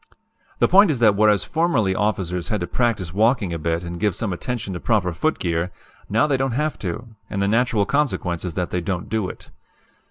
"The 0.57 0.67
point 0.67 0.89
is 0.89 0.97
that 0.97 1.15
whereas 1.15 1.43
formerly 1.43 1.93
officers 1.93 2.47
had 2.47 2.61
to 2.61 2.65
practice 2.65 3.13
walking 3.13 3.53
a 3.53 3.59
bit 3.59 3.83
and 3.83 3.99
give 3.99 4.15
some 4.15 4.33
attention 4.33 4.73
to 4.73 4.79
proper 4.79 5.13
footgear, 5.13 5.69
now 6.09 6.25
they 6.25 6.37
don't 6.37 6.53
have 6.53 6.79
to, 6.79 7.09
and 7.29 7.39
the 7.39 7.47
natural 7.47 7.85
consequence 7.85 8.43
is 8.43 8.55
that 8.55 8.71
they 8.71 8.81
don't 8.81 9.09
do 9.09 9.29
it. 9.29 9.51